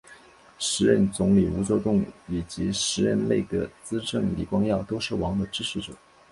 [0.57, 5.93] 时任总理吴作栋以及时任内阁资政李光耀都是王的支持者。